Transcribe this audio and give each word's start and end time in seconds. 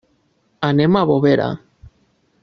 Anem 0.69 0.97
a 1.01 1.03
Bovera. 1.11 1.51